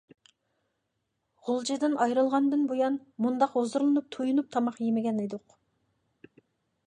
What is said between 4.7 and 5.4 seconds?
يېمىگەن